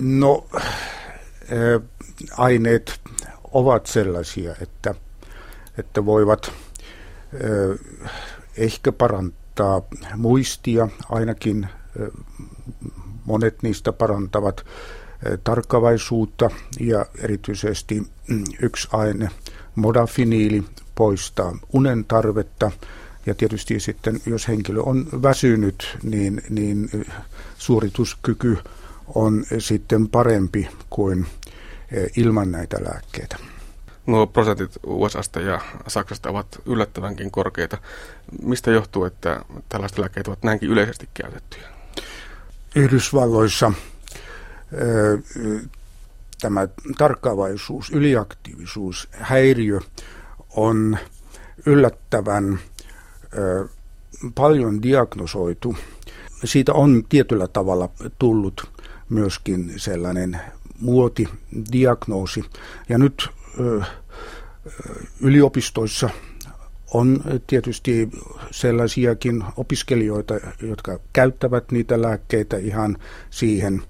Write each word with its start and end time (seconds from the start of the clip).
No, 0.00 0.46
aineet 2.36 3.00
ovat 3.52 3.86
sellaisia, 3.86 4.54
että, 4.60 4.94
että 5.78 6.06
voivat 6.06 6.52
ehkä 8.56 8.92
parantaa 8.92 9.82
muistia, 10.16 10.88
ainakin 11.08 11.68
monet 13.24 13.62
niistä 13.62 13.92
parantavat 13.92 14.66
tarkkavaisuutta 15.44 16.50
ja 16.80 17.06
erityisesti 17.18 18.06
mm, 18.28 18.44
yksi 18.62 18.88
aine, 18.92 19.30
modafiniili, 19.74 20.64
poistaa 20.94 21.58
unen 21.72 22.04
tarvetta. 22.04 22.70
Ja 23.26 23.34
tietysti 23.34 23.80
sitten, 23.80 24.20
jos 24.26 24.48
henkilö 24.48 24.80
on 24.82 25.06
väsynyt, 25.22 25.98
niin, 26.02 26.42
niin 26.50 26.90
suorituskyky 27.58 28.58
on 29.14 29.44
sitten 29.58 30.08
parempi 30.08 30.68
kuin 30.90 31.26
ilman 32.16 32.52
näitä 32.52 32.76
lääkkeitä. 32.84 33.36
Nuo 34.06 34.26
prosentit 34.26 34.70
USAsta 34.86 35.40
ja 35.40 35.60
Saksasta 35.88 36.30
ovat 36.30 36.46
yllättävänkin 36.66 37.30
korkeita. 37.30 37.78
Mistä 38.42 38.70
johtuu, 38.70 39.04
että 39.04 39.44
tällaiset 39.68 39.98
lääkkeet 39.98 40.28
ovat 40.28 40.42
näinkin 40.42 40.70
yleisesti 40.70 41.08
käytettyjä? 41.14 41.68
Yhdysvalloissa 42.74 43.72
tämä 46.40 46.68
tarkkaavaisuus, 46.98 47.90
yliaktiivisuus, 47.90 49.08
häiriö 49.12 49.80
on 50.56 50.98
yllättävän 51.66 52.58
paljon 54.34 54.82
diagnosoitu. 54.82 55.76
Siitä 56.44 56.72
on 56.72 57.04
tietyllä 57.08 57.48
tavalla 57.48 57.88
tullut 58.18 58.70
myöskin 59.08 59.72
sellainen 59.76 60.40
muotidiagnoosi. 60.80 62.44
Ja 62.88 62.98
nyt 62.98 63.28
yliopistoissa 65.20 66.10
on 66.94 67.20
tietysti 67.46 68.08
sellaisiakin 68.50 69.44
opiskelijoita, 69.56 70.34
jotka 70.62 70.98
käyttävät 71.12 71.72
niitä 71.72 72.02
lääkkeitä 72.02 72.56
ihan 72.56 72.98
siihen 73.30 73.82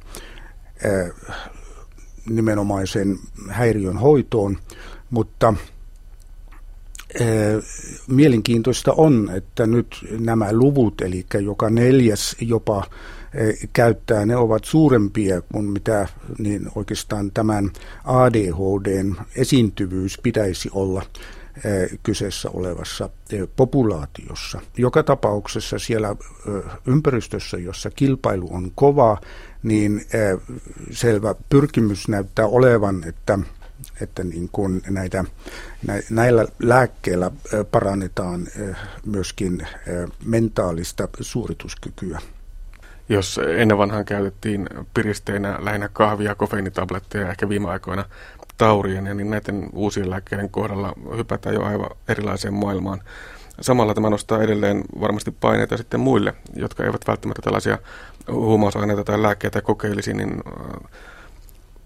nimenomaisen 2.30 3.18
häiriön 3.48 3.98
hoitoon, 3.98 4.58
mutta 5.10 5.54
mielenkiintoista 8.08 8.92
on, 8.92 9.30
että 9.34 9.66
nyt 9.66 10.06
nämä 10.18 10.52
luvut, 10.52 11.00
eli 11.00 11.26
joka 11.40 11.70
neljäs 11.70 12.36
jopa 12.40 12.84
käyttää, 13.72 14.26
ne 14.26 14.36
ovat 14.36 14.64
suurempia 14.64 15.42
kuin 15.52 15.64
mitä 15.64 16.08
niin 16.38 16.68
oikeastaan 16.74 17.30
tämän 17.34 17.70
ADHDn 18.04 19.16
esiintyvyys 19.36 20.18
pitäisi 20.22 20.70
olla 20.72 21.02
kyseessä 22.02 22.50
olevassa 22.50 23.10
populaatiossa. 23.56 24.60
Joka 24.76 25.02
tapauksessa 25.02 25.78
siellä 25.78 26.16
ympäristössä, 26.86 27.56
jossa 27.56 27.90
kilpailu 27.90 28.48
on 28.54 28.72
kova, 28.74 29.20
niin 29.62 30.06
selvä 30.90 31.34
pyrkimys 31.48 32.08
näyttää 32.08 32.46
olevan, 32.46 33.04
että 33.08 33.38
että 34.00 34.24
niin 34.24 34.48
kuin 34.52 34.82
näitä, 34.90 35.24
näillä 36.10 36.46
lääkkeillä 36.62 37.30
parannetaan 37.70 38.46
myöskin 39.06 39.66
mentaalista 40.24 41.08
suorituskykyä. 41.20 42.20
Jos 43.08 43.40
ennen 43.56 43.78
vanhaan 43.78 44.04
käytettiin 44.04 44.68
piristeinä 44.94 45.58
lähinnä 45.60 45.88
kahvia, 45.92 46.34
kofeiinitabletteja 46.34 47.24
ja 47.24 47.30
ehkä 47.30 47.48
viime 47.48 47.70
aikoina 47.70 48.04
taurien, 48.56 49.16
niin 49.16 49.30
näiden 49.30 49.68
uusien 49.72 50.10
lääkkeiden 50.10 50.50
kohdalla 50.50 50.92
hypätään 51.16 51.54
jo 51.54 51.62
aivan 51.62 51.90
erilaiseen 52.08 52.54
maailmaan. 52.54 53.02
Samalla 53.60 53.94
tämä 53.94 54.10
nostaa 54.10 54.42
edelleen 54.42 54.84
varmasti 55.00 55.30
paineita 55.30 55.76
sitten 55.76 56.00
muille, 56.00 56.34
jotka 56.56 56.84
eivät 56.84 57.06
välttämättä 57.06 57.42
tällaisia 57.42 57.78
huumausaineita 58.30 59.04
tai 59.04 59.22
lääkkeitä 59.22 59.62
kokeilisi, 59.62 60.14
niin 60.14 60.30
äh, 60.30 60.90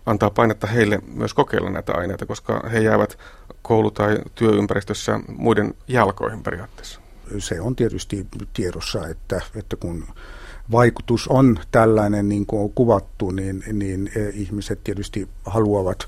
antaa 0.07 0.31
painetta 0.31 0.67
heille 0.67 0.99
myös 1.15 1.35
kokeilla 1.35 1.71
näitä 1.71 1.93
aineita, 1.93 2.27
koska 2.27 2.63
he 2.73 2.79
jäävät 2.79 3.19
koulu- 3.63 3.91
tai 3.91 4.19
työympäristössä 4.35 5.21
muiden 5.37 5.75
jalkoihin 5.89 6.43
periaatteessa. 6.43 7.01
Se 7.39 7.61
on 7.61 7.77
tietysti 7.77 8.27
tiedossa, 8.53 9.09
että, 9.09 9.41
että 9.55 9.77
kun 9.77 10.05
vaikutus 10.73 11.29
on 11.29 11.59
tällainen, 11.71 12.29
niin 12.29 12.47
kuin 12.47 12.63
on 12.63 12.71
kuvattu, 12.71 13.31
niin, 13.31 13.65
niin 13.73 14.11
eh, 14.17 14.41
ihmiset 14.41 14.85
tietysti 14.85 15.29
haluavat 15.45 15.99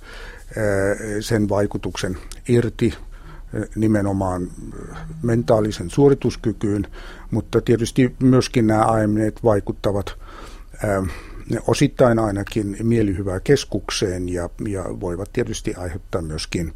eh, 0.56 1.17
sen 1.21 1.49
vaikutuksen 1.49 2.19
irti 2.49 2.87
eh, 3.55 3.69
nimenomaan 3.75 4.49
mentaalisen 5.22 5.91
suorituskykyyn, 5.91 6.87
mutta 7.31 7.61
tietysti 7.61 8.17
myöskin 8.22 8.67
nämä 8.67 8.84
aineet 8.84 9.45
vaikuttavat 9.45 10.17
osittain 11.67 12.19
ainakin 12.19 12.77
mielihyvää 12.83 13.41
keskukseen 13.41 14.28
ja, 14.28 14.51
ja 14.69 14.84
voivat 15.01 15.33
tietysti 15.33 15.75
aiheuttaa 15.75 16.22
myöskin 16.22 16.72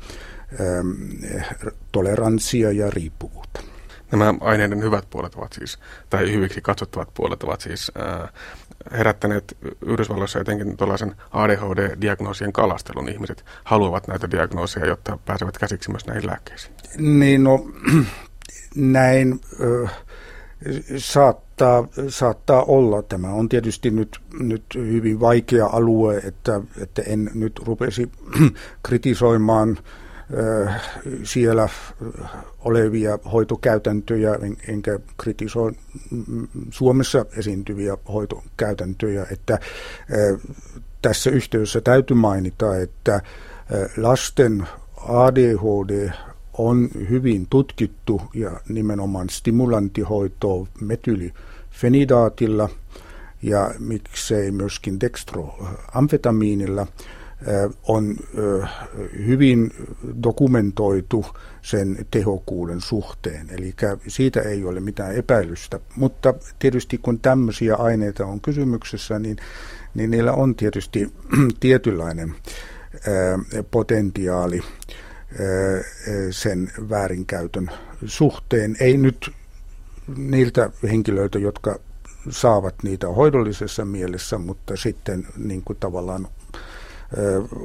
toleranssia 1.93 2.73
ja 2.73 2.91
riippuvuutta. 2.91 3.61
Nämä 4.12 4.34
aineiden 4.41 4.83
hyvät 4.83 5.11
puolet 5.11 5.34
ovat 5.34 5.53
siis, 5.53 5.78
tai 6.11 6.33
hyviksi 6.33 6.61
katsottavat 6.61 7.15
puolet 7.15 7.43
ovat 7.43 7.61
siis 7.61 7.93
herättäneet 8.93 9.56
Yhdysvalloissa 9.87 10.41
etenkin 10.41 10.77
tuollaisen 10.77 11.15
ADHD-diagnoosien 11.31 12.53
kalastelun. 12.53 13.09
Ihmiset 13.09 13.45
haluavat 13.65 14.09
näitä 14.09 14.31
diagnooseja, 14.31 14.87
jotta 14.87 15.19
pääsevät 15.25 15.59
käsiksi 15.59 15.91
myös 15.91 16.06
näihin 16.06 16.27
lääkkeisiin. 16.27 16.75
Niin, 16.99 17.45
no 17.45 17.66
näin 18.75 19.41
äh, 19.84 19.93
saattaa, 20.97 21.89
saattaa 22.09 22.62
olla. 22.62 23.03
Tämä 23.03 23.28
on 23.28 23.49
tietysti 23.49 23.91
nyt, 23.91 24.21
nyt 24.41 24.65
hyvin 24.75 25.21
vaikea 25.21 25.66
alue, 25.66 26.16
että, 26.16 26.61
että 26.83 27.03
en 27.03 27.31
nyt 27.34 27.61
rupesi 27.65 28.12
kritisoimaan 28.87 29.78
siellä 31.25 31.69
olevia 32.59 33.19
hoitokäytäntöjä, 33.33 34.35
en, 34.35 34.57
enkä 34.69 34.99
kritisoi 35.17 35.73
Suomessa 36.71 37.27
esiintyviä 37.37 37.97
hoitokäytäntöjä, 38.13 39.27
että 39.31 39.59
tässä 41.03 41.31
yhteydessä 41.31 41.81
täytyy 41.81 42.17
mainita, 42.17 42.77
että 42.77 43.21
lasten 43.97 44.69
ADHD 45.09 46.11
on 46.53 46.89
hyvin 47.11 47.47
tutkittu 47.51 48.23
ja 48.35 48.61
nimenomaan 48.69 49.29
stimulanttihoitoa 49.29 50.67
metylifenidaatilla 50.81 52.69
ja 53.43 53.75
miksei 53.79 54.51
myöskin 54.51 55.01
dextroamfetamiinilla 55.01 56.87
on 57.89 58.17
hyvin 59.27 59.71
dokumentoitu 60.23 61.27
sen 61.63 62.07
tehokkuuden 62.11 62.81
suhteen. 62.81 63.47
Eli 63.51 63.75
siitä 64.09 64.41
ei 64.41 64.65
ole 64.65 64.81
mitään 64.81 65.15
epäilystä. 65.15 65.81
Mutta 65.97 66.35
tietysti 66.59 66.99
kun 66.99 67.21
tämmöisiä 67.21 67.75
aineita 67.75 68.27
on 68.27 68.41
kysymyksessä, 68.41 69.19
niin, 69.19 69.37
niin 69.95 70.11
niillä 70.11 70.33
on 70.33 70.55
tietysti 70.55 71.13
tietynlainen 71.61 72.35
potentiaali 73.71 74.63
sen 76.31 76.73
väärinkäytön 76.91 77.71
suhteen. 78.05 78.77
Ei 78.81 78.97
nyt 78.97 79.31
niiltä 80.17 80.71
henkilöitä, 80.83 81.39
jotka 81.39 81.79
saavat 82.31 82.75
niitä 82.83 83.09
hoidollisessa 83.09 83.85
mielessä, 83.85 84.39
mutta 84.39 84.77
sitten 84.77 85.27
niin 85.37 85.63
kuin 85.63 85.77
tavallaan 85.81 86.29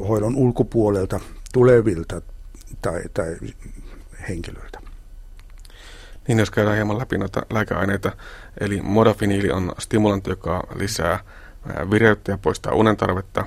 hoidon 0.07 0.35
ulkopuolelta 0.35 1.19
tulevilta 1.53 2.21
tai, 2.81 3.01
tai 3.13 3.37
henkilöiltä. 4.29 4.79
Niin, 6.27 6.39
jos 6.39 6.51
käydään 6.51 6.75
hieman 6.75 6.97
läpi 6.99 7.17
noita 7.17 7.41
lääkeaineita, 7.49 8.11
eli 8.59 8.81
modafiniili 8.81 9.51
on 9.51 9.71
stimulantti, 9.79 10.29
joka 10.29 10.63
lisää 10.75 11.19
vireyttä 11.91 12.31
ja 12.31 12.37
poistaa 12.37 12.73
unen 12.73 12.97
tarvetta. 12.97 13.45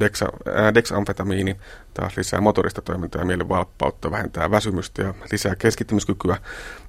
Dexa, 0.00 0.26
dexamfetamiini 0.74 1.56
taas 1.94 2.16
lisää 2.16 2.40
motorista 2.40 2.82
toimintaa 2.82 3.20
ja 3.20 3.26
mielen 3.26 3.48
valppautta, 3.48 4.10
vähentää 4.10 4.50
väsymystä 4.50 5.02
ja 5.02 5.14
lisää 5.32 5.54
keskittymiskykyä. 5.56 6.36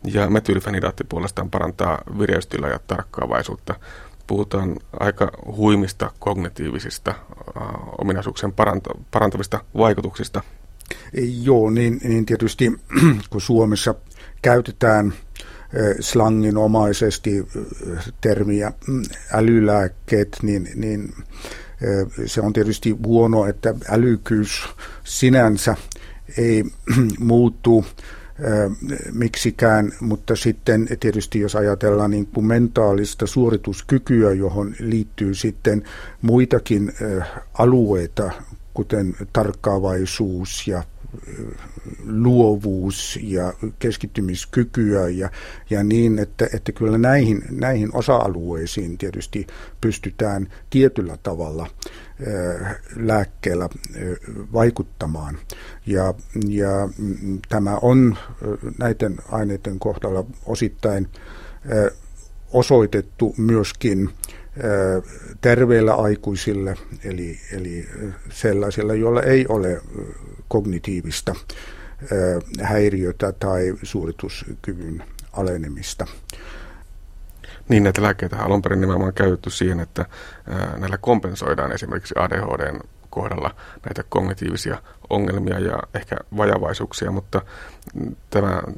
Ja 0.03 0.29
metylfenidaatti 0.29 1.03
puolestaan 1.03 1.49
parantaa 1.49 2.01
vireystila 2.19 2.67
ja 2.67 2.79
tarkkaavaisuutta. 2.87 3.75
Puhutaan 4.27 4.75
aika 4.99 5.31
huimista 5.45 6.11
kognitiivisista 6.19 7.11
äh, 7.11 7.63
ominaisuuksien 7.97 8.53
paranta- 8.53 8.99
parantavista 9.11 9.63
vaikutuksista. 9.77 10.41
Joo, 11.43 11.69
niin, 11.69 11.99
niin 12.03 12.25
tietysti 12.25 12.71
kun 13.29 13.41
Suomessa 13.41 13.95
käytetään 14.41 15.13
slanginomaisesti 15.99 17.47
termiä 18.21 18.71
mm, 18.87 19.03
älylääkkeet, 19.33 20.37
niin, 20.41 20.69
niin 20.75 21.13
Se 22.25 22.41
on 22.41 22.53
tietysti 22.53 22.91
huono, 23.05 23.45
että 23.45 23.73
älykyys 23.89 24.63
sinänsä 25.03 25.75
ei 26.37 26.63
muuttu 27.19 27.85
miksikään, 29.13 29.91
mutta 29.99 30.35
sitten 30.35 30.87
tietysti 30.99 31.39
jos 31.39 31.55
ajatellaan 31.55 32.11
niin 32.11 32.25
kuin 32.25 32.45
mentaalista 32.45 33.27
suorituskykyä, 33.27 34.33
johon 34.33 34.75
liittyy 34.79 35.33
sitten 35.33 35.83
muitakin 36.21 36.93
alueita, 37.53 38.31
kuten 38.73 39.15
tarkkaavaisuus 39.33 40.67
ja 40.67 40.83
luovuus 42.05 43.19
ja 43.21 43.53
keskittymiskykyä 43.79 45.07
ja, 45.09 45.29
ja 45.69 45.83
niin, 45.83 46.19
että, 46.19 46.47
että 46.53 46.71
kyllä 46.71 46.97
näihin, 46.97 47.43
näihin 47.51 47.89
osa-alueisiin 47.95 48.97
tietysti 48.97 49.47
pystytään 49.81 50.47
tietyllä 50.69 51.17
tavalla 51.23 51.67
lääkkeellä 52.95 53.69
vaikuttamaan. 54.53 55.37
Ja, 55.85 56.13
ja 56.47 56.89
mm, 56.97 57.39
tämä 57.49 57.77
on 57.81 58.17
näiden 58.79 59.17
aineiden 59.31 59.79
kohdalla 59.79 60.25
osittain 60.45 61.07
osoitettu 62.53 63.33
myöskin 63.37 64.09
terveillä 65.41 65.93
aikuisille, 65.95 66.77
eli, 67.03 67.39
eli 67.51 67.89
sellaisilla, 68.29 68.93
joilla 68.93 69.21
ei 69.21 69.45
ole 69.49 69.81
kognitiivista 70.47 71.35
häiriötä 72.61 73.31
tai 73.31 73.73
suorituskyvyn 73.83 75.03
alenemista. 75.33 76.07
Niin, 77.69 77.83
näitä 77.83 78.01
lääkkeitä 78.01 78.37
alun 78.37 78.61
perin 78.61 78.81
nimenomaan 78.81 79.13
käytetty 79.13 79.49
siihen, 79.49 79.79
että 79.79 80.05
näillä 80.77 80.97
kompensoidaan 80.97 81.71
esimerkiksi 81.71 82.13
ADHDn 82.17 82.79
kohdalla 83.13 83.55
näitä 83.85 84.03
kognitiivisia 84.09 84.77
ongelmia 85.09 85.59
ja 85.59 85.79
ehkä 85.93 86.15
vajavaisuuksia, 86.37 87.11
mutta 87.11 87.41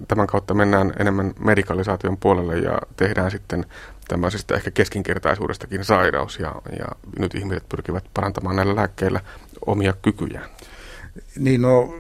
tämän, 0.08 0.28
kautta 0.28 0.54
mennään 0.54 0.94
enemmän 1.00 1.34
medikalisaation 1.40 2.18
puolelle 2.18 2.58
ja 2.58 2.80
tehdään 2.98 3.32
sitten 3.32 3.66
tämmöisestä 4.08 4.56
ehkä 4.56 4.72
keskinkertaisuudestakin 4.72 5.86
sairaus 5.86 6.40
ja, 6.40 6.56
ja 6.80 6.86
nyt 7.20 7.36
ihmiset 7.36 7.70
pyrkivät 7.70 8.04
parantamaan 8.14 8.56
näillä 8.56 8.76
lääkkeillä 8.76 9.22
omia 9.66 9.94
kykyjään. 10.02 10.50
Niin 11.40 11.62
no, 11.62 11.96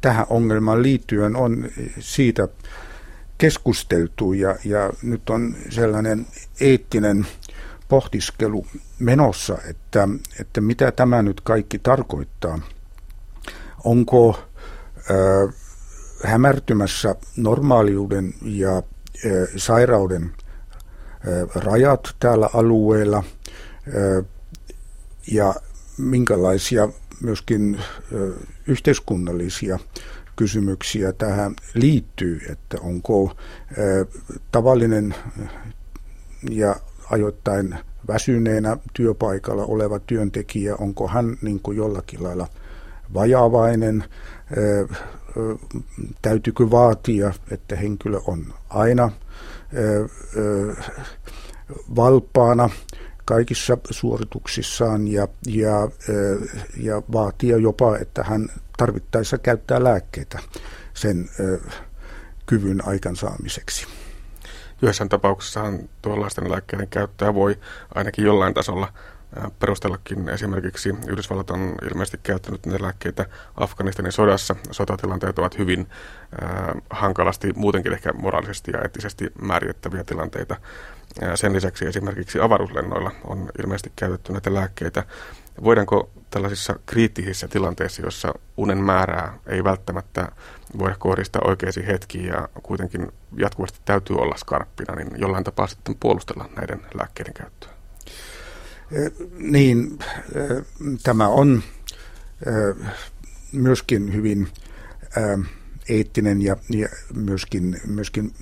tähän 0.00 0.26
ongelmaan 0.30 0.82
liittyen 0.82 1.36
on 1.36 1.68
siitä 1.98 2.48
keskusteltu 3.38 4.32
ja, 4.32 4.56
ja 4.64 4.92
nyt 5.02 5.30
on 5.30 5.54
sellainen 5.70 6.26
eettinen 6.60 7.26
pohdiskelu 7.92 8.66
menossa, 8.98 9.58
että, 9.70 10.08
että 10.40 10.60
mitä 10.60 10.92
tämä 10.92 11.22
nyt 11.22 11.40
kaikki 11.40 11.78
tarkoittaa. 11.78 12.58
Onko 13.84 14.38
ö, 15.10 15.48
hämärtymässä 16.24 17.14
normaaliuden 17.36 18.34
ja 18.42 18.82
ö, 19.24 19.48
sairauden 19.56 20.32
ö, 21.26 21.46
rajat 21.54 22.16
täällä 22.20 22.48
alueella 22.54 23.24
ö, 23.94 24.24
ja 25.32 25.54
minkälaisia 25.98 26.88
myöskin 27.20 27.80
ö, 28.12 28.32
yhteiskunnallisia 28.66 29.78
kysymyksiä 30.36 31.12
tähän 31.12 31.54
liittyy, 31.74 32.40
että 32.50 32.78
onko 32.80 33.36
ö, 33.78 34.06
tavallinen 34.52 35.14
ja 36.50 36.76
ajoittain 37.12 37.78
väsyneenä 38.08 38.76
työpaikalla 38.94 39.64
oleva 39.64 39.98
työntekijä, 39.98 40.76
onko 40.76 41.08
hän 41.08 41.36
niin 41.42 41.60
kuin 41.60 41.76
jollakin 41.76 42.22
lailla 42.22 42.48
vajavainen, 43.14 44.04
täytyykö 46.22 46.70
vaatia, 46.70 47.32
että 47.50 47.76
henkilö 47.76 48.20
on 48.26 48.54
aina 48.68 49.10
valppaana 51.96 52.70
kaikissa 53.24 53.78
suorituksissaan 53.90 55.08
ja, 55.08 55.28
ja, 55.46 55.88
ja 56.76 57.02
vaatia 57.12 57.56
jopa, 57.56 57.96
että 57.96 58.22
hän 58.22 58.48
tarvittaessa 58.76 59.38
käyttää 59.38 59.84
lääkkeitä 59.84 60.38
sen 60.94 61.28
kyvyn 62.46 62.88
aikansaamiseksi. 62.88 63.86
Joissain 64.82 65.08
tapauksessahan 65.08 65.78
tuollaisten 66.02 66.50
lääkkeiden 66.50 66.88
käyttöä 66.88 67.34
voi 67.34 67.58
ainakin 67.94 68.24
jollain 68.24 68.54
tasolla 68.54 68.92
perustellakin. 69.58 70.28
Esimerkiksi 70.28 70.94
Yhdysvallat 71.08 71.50
on 71.50 71.74
ilmeisesti 71.90 72.20
käyttänyt 72.22 72.66
näitä 72.66 72.84
lääkkeitä 72.84 73.26
Afganistanin 73.56 74.12
sodassa. 74.12 74.56
Sotatilanteet 74.70 75.38
ovat 75.38 75.58
hyvin 75.58 75.88
äh, 76.42 76.82
hankalasti, 76.90 77.52
muutenkin 77.56 77.92
ehkä 77.92 78.12
moraalisesti 78.12 78.70
ja 78.70 78.82
eettisesti 78.82 79.32
määritettäviä 79.42 80.04
tilanteita. 80.04 80.56
Sen 81.34 81.52
lisäksi 81.52 81.86
esimerkiksi 81.86 82.40
avaruuslennoilla 82.40 83.10
on 83.24 83.50
ilmeisesti 83.62 83.92
käytetty 83.96 84.32
näitä 84.32 84.54
lääkkeitä. 84.54 85.04
Voidaanko 85.64 86.10
tällaisissa 86.30 86.78
kriittisissä 86.86 87.48
tilanteissa, 87.48 88.02
jossa 88.02 88.34
unen 88.56 88.78
määrää 88.78 89.38
ei 89.46 89.64
välttämättä 89.64 90.28
voida 90.78 90.96
kohdistaa 90.98 91.42
oikeisiin 91.44 91.86
hetkiin 91.86 92.26
ja 92.26 92.48
kuitenkin 92.62 93.12
jatkuvasti 93.36 93.78
täytyy 93.84 94.16
olla 94.16 94.36
skarppina, 94.36 94.94
niin 94.94 95.10
jollain 95.16 95.44
tapaa 95.44 95.66
sitten 95.66 95.96
puolustella 96.00 96.48
näiden 96.56 96.80
lääkkeiden 96.94 97.34
käyttöä? 97.34 97.70
Niin, 99.38 99.98
tämä 101.02 101.28
on 101.28 101.62
myöskin 103.52 104.14
hyvin 104.14 104.48
eettinen 105.88 106.42
ja, 106.42 106.56
ja 106.70 106.88
myöskin, 107.14 107.80
myöskin 107.86 108.32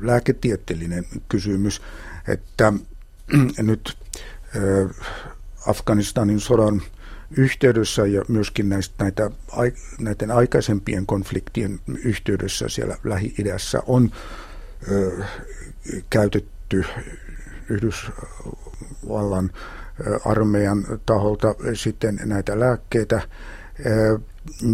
lääketieteellinen 0.00 1.06
kysymys, 1.28 1.82
että 2.28 2.72
nyt 3.62 3.96
Afganistanin 5.66 6.40
sodan 6.40 6.82
yhteydessä 7.36 8.06
ja 8.06 8.22
myöskin 8.28 8.68
näistä, 8.68 9.04
näitä, 9.04 9.30
näiden 10.00 10.30
aikaisempien 10.30 11.06
konfliktien 11.06 11.80
yhteydessä 12.04 12.68
siellä 12.68 12.96
Lähi-idässä 13.04 13.82
on 13.86 14.10
ö, 14.90 15.24
käytetty 16.10 16.84
Yhdysvallan 17.68 19.50
armeijan 20.24 20.84
taholta 21.06 21.54
sitten 21.74 22.20
näitä 22.24 22.60
lääkkeitä. 22.60 23.20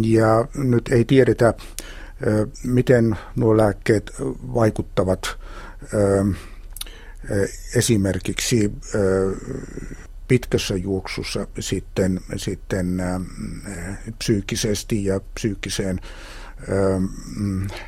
Ja 0.01 0.47
nyt 0.55 0.87
ei 0.87 1.05
tiedetä, 1.05 1.53
miten 2.63 3.17
nuo 3.35 3.57
lääkkeet 3.57 4.11
vaikuttavat 4.53 5.37
esimerkiksi 7.75 8.71
pitkässä 10.27 10.75
juoksussa 10.75 11.47
sitten, 11.59 12.19
sitten 12.35 13.01
psyykkisesti 14.19 15.05
ja 15.05 15.19
psyykkiseen 15.33 15.99
äh, 16.01 17.81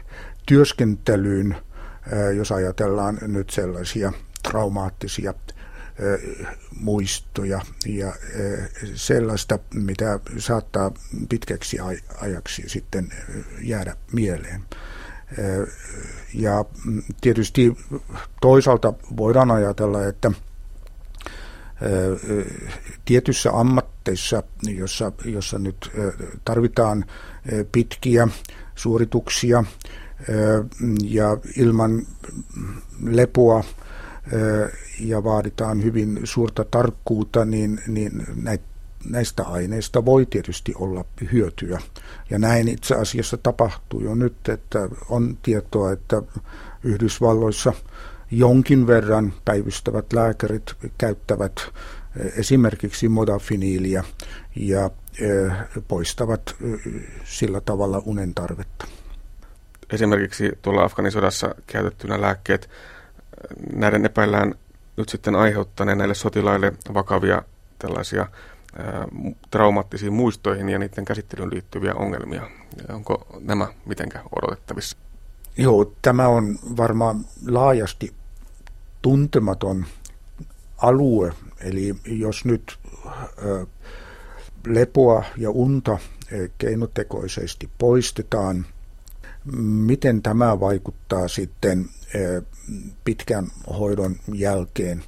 työskentelyyn, 0.46 1.56
jos 2.36 2.52
ajatellaan 2.52 3.18
nyt 3.22 3.50
sellaisia 3.50 4.14
traumaattisia 4.44 5.34
muistoja 6.80 7.62
ja 7.86 8.14
sellaista, 8.96 9.60
mitä 9.74 10.20
saattaa 10.38 10.92
pitkäksi 11.30 11.78
ajaksi 12.22 12.64
sitten 12.68 13.10
jäädä 13.62 13.96
mieleen. 14.12 14.62
Ja 16.34 16.66
mm, 16.86 17.04
tietysti 17.22 17.78
toisaalta 18.42 18.94
voidaan 19.18 19.52
ajatella, 19.52 20.06
että 20.06 20.32
tietyssä 23.06 23.52
ammatteissa, 23.54 24.44
jossa, 24.64 25.12
jossa 25.26 25.60
nyt 25.60 25.92
tarvitaan 26.46 27.06
pitkiä 27.72 28.28
suorituksia 28.76 29.64
ja 31.04 31.38
ilman 31.58 32.08
lepoa 33.04 33.64
ja 35.00 35.24
vaaditaan 35.24 35.84
hyvin 35.84 36.20
suurta 36.24 36.66
tarkkuutta, 36.72 37.46
niin, 37.46 37.82
niin 37.88 38.28
näistä 39.10 39.44
aineista 39.44 40.06
voi 40.06 40.26
tietysti 40.26 40.74
olla 40.76 41.06
hyötyä. 41.32 41.80
Ja 42.30 42.40
näin 42.40 42.68
itse 42.68 42.96
asiassa 42.96 43.38
tapahtuu 43.38 44.02
jo 44.02 44.16
nyt, 44.16 44.50
että 44.50 44.90
on 45.10 45.38
tietoa, 45.44 45.92
että 45.92 46.22
Yhdysvalloissa– 46.84 47.74
jonkin 48.32 48.88
verran 48.88 49.34
päivystävät 49.46 50.14
lääkärit 50.14 50.74
käyttävät 50.98 51.56
esimerkiksi 52.38 53.10
modafiniilia 53.10 54.04
ja 54.56 54.90
poistavat 55.88 56.56
sillä 57.24 57.62
tavalla 57.62 58.02
unen 58.06 58.34
tarvetta. 58.34 58.88
Esimerkiksi 59.94 60.52
tuolla 60.62 60.84
Afganisodassa 60.84 61.56
käytettynä 61.68 62.22
lääkkeet, 62.22 62.70
näiden 63.74 64.06
epäillään 64.06 64.56
nyt 64.98 65.10
sitten 65.10 65.36
aiheuttaneen 65.36 65.98
näille 65.98 66.16
sotilaille 66.16 66.74
vakavia 66.94 67.42
tällaisia 67.80 68.28
traumaattisiin 69.52 70.14
muistoihin 70.14 70.70
ja 70.70 70.80
niiden 70.80 71.06
käsittelyyn 71.06 71.50
liittyviä 71.54 71.94
ongelmia. 71.94 72.50
Onko 72.90 73.28
nämä 73.40 73.68
mitenkään 73.86 74.26
odotettavissa? 74.36 74.98
Joo, 75.58 75.94
tämä 76.02 76.28
on 76.28 76.60
varmaan 76.78 77.26
laajasti 77.48 78.14
tuntematon 79.02 79.86
alue. 80.78 81.34
Eli 81.60 81.96
jos 82.06 82.46
nyt 82.46 82.80
lepoa 84.68 85.24
ja 85.38 85.50
unta 85.50 85.98
keinotekoisesti 86.58 87.70
poistetaan, 87.78 88.66
miten 89.62 90.22
tämä 90.22 90.60
vaikuttaa 90.60 91.28
sitten 91.28 91.86
pitkän 93.04 93.48
hoidon 93.80 94.16
jälkeen 94.34 95.04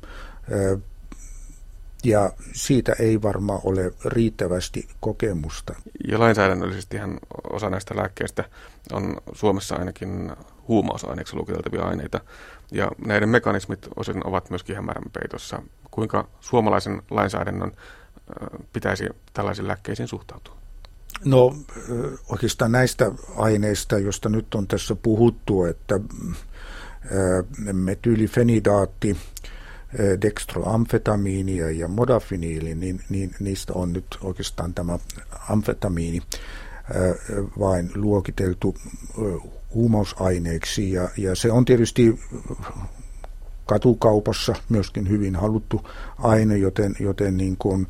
ja 2.03 2.31
siitä 2.53 2.93
ei 2.99 3.21
varmaan 3.21 3.59
ole 3.63 3.93
riittävästi 4.05 4.87
kokemusta. 4.99 5.75
Ja 6.07 6.19
lainsäädännöllisesti 6.19 6.97
osa 7.49 7.69
näistä 7.69 7.95
lääkkeistä 7.95 8.43
on 8.91 9.17
Suomessa 9.33 9.75
ainakin 9.75 10.31
huumausaineeksi 10.67 11.35
lukiteltavia 11.35 11.83
aineita, 11.83 12.19
ja 12.71 12.91
näiden 13.05 13.29
mekanismit 13.29 13.87
osin 13.95 14.27
ovat 14.27 14.49
myöskin 14.49 14.75
hämärän 14.75 15.11
peitossa. 15.13 15.61
Kuinka 15.91 16.27
suomalaisen 16.39 17.01
lainsäädännön 17.11 17.71
pitäisi 18.73 19.09
tällaisiin 19.33 19.67
lääkkeisiin 19.67 20.07
suhtautua? 20.07 20.57
No 21.25 21.55
oikeastaan 22.29 22.71
näistä 22.71 23.11
aineista, 23.35 23.99
joista 23.99 24.29
nyt 24.29 24.55
on 24.55 24.67
tässä 24.67 24.95
puhuttu, 24.95 25.63
että 25.63 25.99
metyylifenidaatti, 27.73 29.17
dextroamfetamiinia 30.21 31.71
ja 31.71 31.87
modafiniili, 31.87 32.75
niin, 32.75 33.01
niin 33.09 33.35
niistä 33.39 33.73
on 33.73 33.93
nyt 33.93 34.05
oikeastaan 34.21 34.73
tämä 34.73 34.99
amfetamiini 35.49 36.21
vain 37.59 37.91
luokiteltu 37.95 38.75
huumausaineeksi. 39.73 40.91
Ja, 40.91 41.09
ja 41.17 41.35
se 41.35 41.51
on 41.51 41.65
tietysti 41.65 42.19
katukaupassa 43.65 44.55
myöskin 44.69 45.09
hyvin 45.09 45.35
haluttu 45.35 45.89
aine, 46.17 46.57
joten, 46.57 46.95
joten 46.99 47.37
niin 47.37 47.57
kuin, 47.57 47.87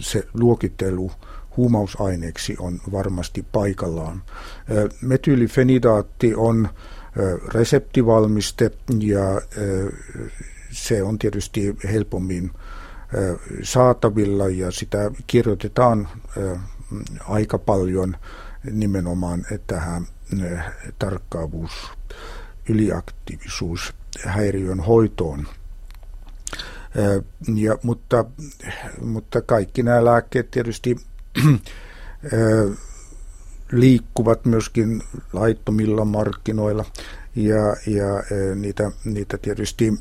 se 0.00 0.22
luokittelu 0.34 1.10
huumausaineeksi 1.58 2.56
on 2.58 2.80
varmasti 2.92 3.46
paikallaan. 3.52 4.22
Metyylifenidaatti 5.02 6.34
on 6.34 6.68
reseptivalmiste 7.54 8.70
ja 8.98 9.40
se 10.70 11.02
on 11.02 11.18
tietysti 11.18 11.76
helpommin 11.92 12.50
saatavilla 13.62 14.48
ja 14.48 14.70
sitä 14.70 15.10
kirjoitetaan 15.26 16.08
aika 17.28 17.58
paljon 17.58 18.16
nimenomaan 18.72 19.44
tähän 19.66 20.06
tarkkaavuus, 20.98 21.72
yliaktiivisuus 22.68 23.94
häiriön 24.24 24.80
hoitoon. 24.80 25.46
Ja, 27.54 27.78
mutta, 27.82 28.24
mutta 29.02 29.40
kaikki 29.40 29.82
nämä 29.82 30.04
lääkkeet 30.04 30.50
tietysti 30.50 30.96
liikkuvat 33.72 34.44
myöskin 34.44 35.02
laittomilla 35.32 36.04
markkinoilla 36.04 36.84
ja, 37.36 37.76
ja 37.86 38.22
niitä, 38.54 38.92
niitä 39.04 39.38
tietysti 39.38 39.92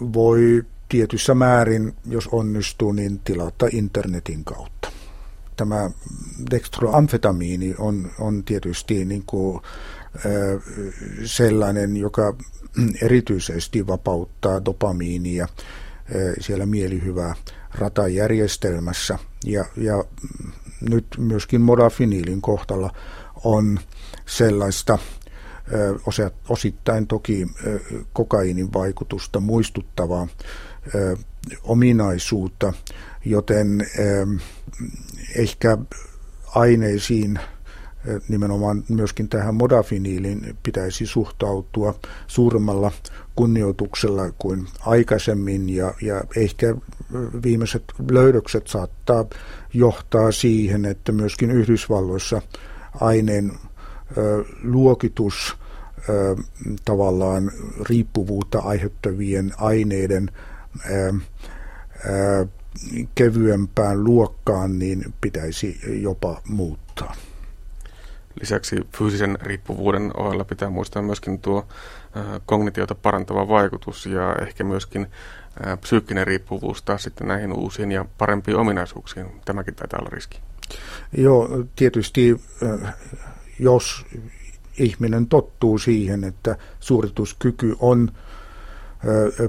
voi 0.00 0.64
tietyssä 0.88 1.34
määrin, 1.34 1.94
jos 2.06 2.28
onnistuu, 2.32 2.92
niin 2.92 3.18
tilata 3.18 3.66
internetin 3.72 4.44
kautta. 4.44 4.92
Tämä 5.56 5.90
dextroamfetamiini 6.50 7.74
on, 7.78 8.10
on 8.18 8.44
tietysti 8.44 9.04
niin 9.04 9.22
kuin, 9.26 9.60
sellainen, 11.24 11.96
joka 11.96 12.36
erityisesti 13.02 13.86
vapauttaa 13.86 14.64
dopamiinia 14.64 15.48
siellä 16.40 16.66
mielihyvää 16.66 17.34
ratajärjestelmässä. 17.74 19.18
Ja, 19.44 19.64
ja 19.76 20.04
nyt 20.90 21.06
myöskin 21.18 21.60
modafiniilin 21.60 22.40
kohtalla 22.40 22.94
on 23.44 23.80
sellaista 24.26 24.98
osittain 26.48 27.06
toki 27.06 27.46
kokainin 28.12 28.72
vaikutusta 28.72 29.40
muistuttavaa 29.40 30.28
ominaisuutta, 31.62 32.72
joten 33.24 33.86
ehkä 35.36 35.78
aineisiin 36.54 37.38
nimenomaan 38.28 38.84
myöskin 38.88 39.28
tähän 39.28 39.54
modafiniiliin 39.54 40.56
pitäisi 40.62 41.06
suhtautua 41.06 41.94
suuremmalla 42.26 42.92
kunnioituksella 43.36 44.30
kuin 44.38 44.66
aikaisemmin 44.80 45.70
ja, 45.76 45.94
ja 46.02 46.24
ehkä 46.36 46.74
viimeiset 47.42 47.84
löydökset 48.10 48.66
saattaa 48.66 49.24
johtaa 49.74 50.32
siihen, 50.32 50.84
että 50.84 51.12
myöskin 51.12 51.50
Yhdysvalloissa 51.50 52.42
aineen 53.00 53.52
luokitus 54.62 55.56
tavallaan 56.84 57.50
riippuvuutta 57.88 58.58
aiheuttavien 58.58 59.52
aineiden 59.56 60.30
kevyempään 63.14 64.04
luokkaan 64.04 64.78
niin 64.78 65.14
pitäisi 65.20 65.80
jopa 66.02 66.42
muuttaa. 66.48 67.16
Lisäksi 68.40 68.76
fyysisen 68.96 69.38
riippuvuuden 69.42 70.10
ohella 70.16 70.44
pitää 70.44 70.70
muistaa 70.70 71.02
myöskin 71.02 71.38
tuo 71.38 71.66
kognitiota 72.46 72.94
parantava 72.94 73.48
vaikutus 73.48 74.06
ja 74.06 74.36
ehkä 74.42 74.64
myöskin 74.64 75.06
psyykkinen 75.80 76.26
riippuvuus 76.26 76.82
taas 76.82 77.02
sitten 77.02 77.28
näihin 77.28 77.52
uusiin 77.52 77.92
ja 77.92 78.04
parempiin 78.18 78.56
ominaisuuksiin. 78.56 79.26
Tämäkin 79.44 79.74
taitaa 79.74 79.98
olla 80.00 80.10
riski. 80.10 80.40
Joo, 81.16 81.48
tietysti 81.76 82.40
jos 83.58 84.06
ihminen 84.78 85.26
tottuu 85.26 85.78
siihen, 85.78 86.24
että 86.24 86.56
suorituskyky 86.80 87.76
on 87.80 88.12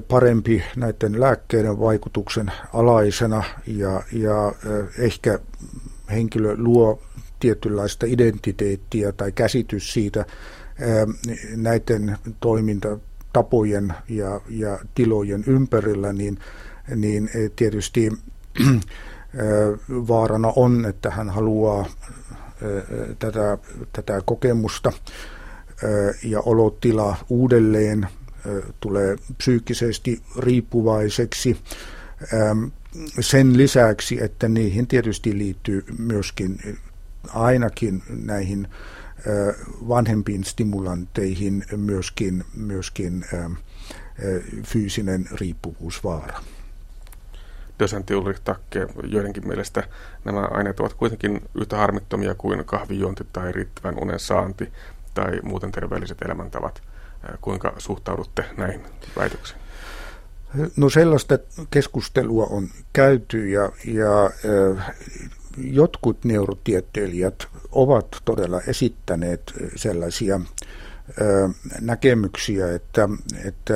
parempi 0.08 0.62
näiden 0.76 1.20
lääkkeiden 1.20 1.80
vaikutuksen 1.80 2.52
alaisena 2.74 3.44
ja, 3.66 4.02
ja 4.12 4.52
ehkä 4.98 5.38
henkilö 6.10 6.54
luo 6.58 7.02
tietynlaista 7.40 8.06
identiteettiä 8.06 9.12
tai 9.12 9.32
käsitys 9.32 9.92
siitä 9.92 10.24
näiden 11.56 12.18
toimintatapojen 12.40 13.94
ja, 14.08 14.40
ja 14.48 14.78
tilojen 14.94 15.44
ympärillä, 15.46 16.12
niin, 16.12 16.38
niin 16.96 17.30
tietysti 17.56 18.12
vaarana 19.90 20.52
on, 20.56 20.84
että 20.84 21.10
hän 21.10 21.30
haluaa 21.30 21.86
tätä, 23.18 23.58
tätä 23.92 24.20
kokemusta 24.24 24.92
ja 26.24 26.40
olotilaa 26.40 27.16
uudelleen, 27.28 28.06
tulee 28.80 29.16
psyykkisesti 29.38 30.22
riippuvaiseksi. 30.38 31.56
Sen 33.20 33.56
lisäksi, 33.56 34.22
että 34.24 34.48
niihin 34.48 34.86
tietysti 34.86 35.38
liittyy 35.38 35.84
myöskin 35.98 36.78
ainakin 37.34 38.02
näihin 38.08 38.68
vanhempiin 39.88 40.44
stimulanteihin 40.44 41.64
myöskin, 41.76 42.44
myöskin 42.56 43.24
fyysinen 44.64 45.28
riippuvuusvaara. 45.32 46.40
Dosentti 47.78 48.14
Ulrich 48.14 48.40
Takke, 48.44 48.86
joidenkin 49.04 49.48
mielestä 49.48 49.88
nämä 50.24 50.40
aineet 50.40 50.80
ovat 50.80 50.94
kuitenkin 50.94 51.40
yhtä 51.54 51.76
harmittomia 51.76 52.34
kuin 52.34 52.64
kahvijuonti 52.64 53.26
tai 53.32 53.52
riittävän 53.52 53.98
unen 53.98 54.20
saanti 54.20 54.72
tai 55.14 55.40
muuten 55.42 55.72
terveelliset 55.72 56.22
elämäntavat. 56.22 56.82
Kuinka 57.40 57.74
suhtaudutte 57.78 58.44
näihin 58.56 58.80
väitöksiin? 59.16 59.60
No 60.76 60.90
sellaista 60.90 61.38
keskustelua 61.70 62.46
on 62.50 62.68
käyty 62.92 63.48
ja, 63.48 63.72
ja 63.84 64.30
jotkut 65.56 66.24
neurotieteilijät 66.24 67.46
ovat 67.72 68.06
todella 68.24 68.60
esittäneet 68.60 69.52
sellaisia 69.76 70.40
näkemyksiä, 71.80 72.74
että, 72.74 73.08
että 73.44 73.74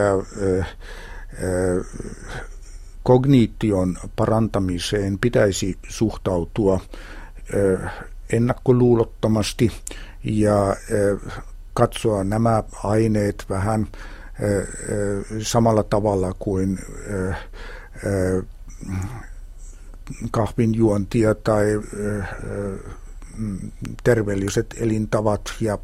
kogniition 3.02 3.96
parantamiseen 4.16 5.18
pitäisi 5.18 5.78
suhtautua 5.88 6.80
ennakkoluulottomasti 8.32 9.72
ja 10.25 10.76
katsoa 11.75 12.25
nämä 12.25 12.62
aineet 12.84 13.44
vähän 13.50 13.87
samalla 15.42 15.82
tavalla 15.82 16.32
kuin 16.38 16.78
kahvinjuontia 20.31 21.35
tai 21.35 21.67
terveelliset 24.05 24.75
elintavat 24.79 25.55
ja, 25.61 25.79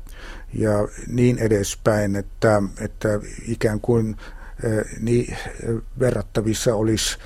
ja 0.55 0.89
niin 1.09 1.39
edespäin, 1.39 2.17
että, 2.17 2.63
että 2.81 3.09
ikään 3.49 3.81
kuin 3.81 4.17
niin 5.01 5.37
verrattavissa 5.99 6.75
olisi 6.75 7.19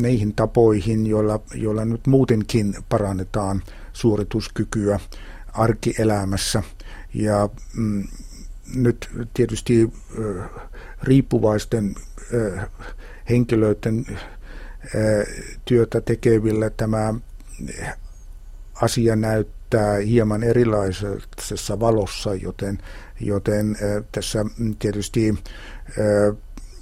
niihin 0.00 0.34
tapoihin, 0.34 1.06
joilla, 1.06 1.40
joilla 1.54 1.84
nyt 1.84 2.06
muutenkin 2.06 2.74
parannetaan 2.88 3.62
suorituskykyä 3.92 5.00
arkielämässä. 5.52 6.62
Ja 7.14 7.48
mm, 7.76 8.08
nyt 8.74 9.10
tietysti 9.34 9.92
riippuvaisten 11.02 11.94
henkilöiden 13.30 14.06
työtä 15.64 16.00
tekevillä 16.00 16.70
tämä 16.70 17.14
asia 18.82 19.16
näyttää 19.16 19.96
hieman 19.96 20.42
erilaisessa 20.42 21.80
valossa, 21.80 22.34
joten, 22.34 22.78
joten 23.20 23.76
tässä 24.12 24.44
tietysti 24.78 25.34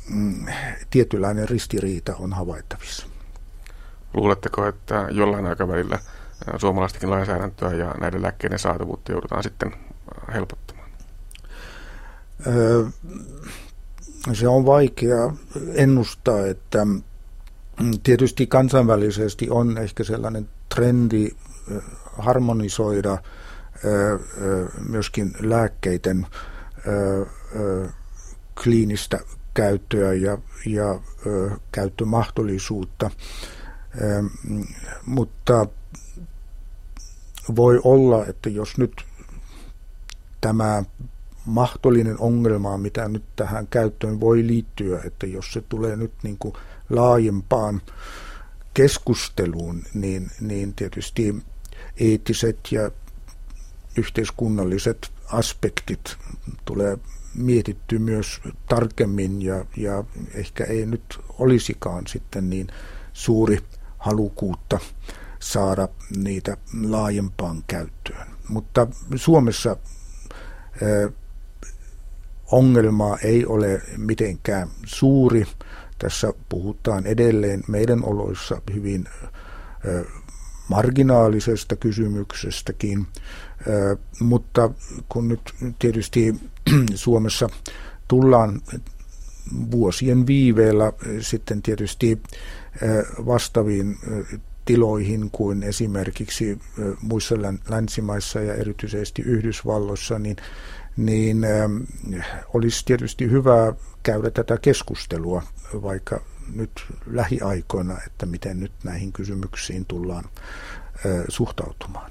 mm, 0.09 0.47
tietynlainen 0.91 1.49
ristiriita 1.49 2.17
on 2.17 2.33
havaittavissa. 2.33 3.07
Luuletteko, 4.15 4.67
että 4.67 5.09
jollain 5.11 5.47
aikavälillä 5.47 5.99
suomalaistakin 6.59 7.11
lainsäädäntöä 7.11 7.73
ja 7.73 7.95
näiden 8.01 8.23
lääkkeiden 8.23 8.59
saatavuutta 8.59 9.13
joudutaan 9.13 9.43
sitten 9.43 9.73
helpottamaan? 10.33 10.91
Se 14.33 14.49
on 14.49 14.67
vaikea 14.67 15.33
ennustaa, 15.75 16.47
että 16.47 16.87
tietysti 18.03 18.47
kansainvälisesti 18.47 19.51
on 19.51 19.79
ehkä 19.79 20.05
sellainen 20.05 20.49
trendi 20.75 21.29
harmonisoida 22.19 23.19
myöskin 24.89 25.33
lääkkeiden 25.41 26.27
kliinistä 28.63 29.21
käyttöä 29.55 30.13
ja, 30.13 30.39
ja 30.67 31.01
käyttömahdollisuutta, 31.73 33.11
mutta 35.07 35.67
voi 37.57 37.81
olla, 37.85 38.27
että 38.27 38.51
jos 38.51 38.79
nyt 38.79 39.05
tämä 40.41 40.85
mahdollinen 41.47 42.17
ongelma, 42.19 42.79
mitä 42.79 43.09
nyt 43.09 43.25
tähän 43.37 43.67
käyttöön 43.67 44.21
voi 44.21 44.47
liittyä, 44.47 45.01
että 45.05 45.27
jos 45.27 45.53
se 45.53 45.61
tulee 45.61 45.97
nyt 45.97 46.13
niin 46.23 46.37
kuin 46.39 46.55
laajempaan 46.93 47.83
keskusteluun, 48.75 49.83
niin, 49.95 50.31
niin 50.41 50.75
tietysti 50.75 51.35
eettiset 51.97 52.59
ja 52.71 52.91
yhteiskunnalliset 53.97 55.13
aspektit 55.27 56.17
tulee 56.65 56.99
mietitty 57.35 57.99
myös 57.99 58.41
tarkemmin 58.69 59.43
ja, 59.43 59.65
ja 59.77 60.05
ehkä 60.35 60.65
ei 60.65 60.87
nyt 60.87 61.21
olisikaan 61.39 62.07
sitten 62.07 62.51
niin 62.51 62.67
suuri 63.13 63.59
halukkuutta 63.99 64.79
saada 65.39 65.89
niitä 66.17 66.57
laajempaan 66.83 67.65
käyttöön. 67.67 68.27
Mutta 68.49 68.87
Suomessa 69.17 69.77
ongelma 72.53 73.17
ei 73.23 73.47
ole 73.47 73.83
mitenkään 73.97 74.69
suuri. 74.87 75.47
Tässä 76.03 76.33
puhutaan 76.49 77.07
edelleen 77.07 77.63
meidän 77.69 78.05
oloissa 78.05 78.63
hyvin 78.75 79.09
marginaalisesta 80.69 81.77
kysymyksestäkin, 81.77 83.07
mutta 84.21 84.71
kun 85.09 85.29
nyt 85.29 85.41
tietysti 85.79 86.35
Suomessa 86.95 87.49
tullaan 88.09 88.61
vuosien 89.71 90.27
viiveellä 90.27 90.93
sitten 91.21 91.63
tietysti 91.63 92.23
vastaaviin 93.27 93.99
tiloihin 94.65 95.31
kuin 95.31 95.63
esimerkiksi 95.63 96.59
muissa 97.03 97.35
länsimaissa 97.69 98.41
ja 98.41 98.55
erityisesti 98.55 99.23
Yhdysvalloissa, 99.23 100.19
niin, 100.19 100.37
niin 100.97 101.47
olisi 102.55 102.85
tietysti 102.85 103.31
hyvä 103.31 103.75
käydä 104.03 104.31
tätä 104.31 104.59
keskustelua 104.59 105.43
vaikka 105.73 106.21
nyt 106.55 106.87
lähiaikoina, 107.07 107.99
että 108.07 108.27
miten 108.27 108.61
nyt 108.61 108.73
näihin 108.85 109.13
kysymyksiin 109.13 109.85
tullaan 109.87 110.25
suhtautumaan. 111.29 112.11